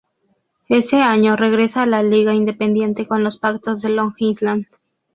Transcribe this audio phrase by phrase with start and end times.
[0.69, 4.65] Ese año regresa a la liga independiente con los Patos de Long Island.